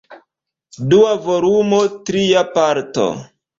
[0.93, 3.07] Dua volumo, Tria Parto.